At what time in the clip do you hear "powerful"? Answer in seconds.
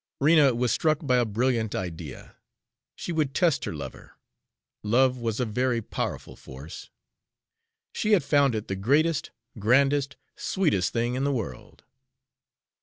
5.79-6.35